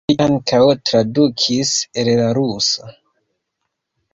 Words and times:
Li 0.09 0.13
ankaŭ 0.23 0.61
tradukis 0.89 1.73
el 2.05 2.09
la 2.21 2.27
rusa. 2.39 2.91